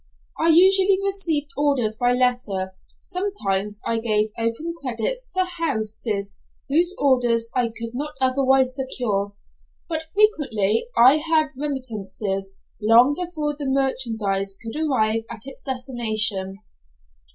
[0.39, 6.33] I usually received orders by letter, sometimes I gave open credits to houses
[6.67, 9.35] whose orders I could not otherwise secure,
[9.87, 16.57] but frequently I had remittances long before the merchandise could arrive at its destination.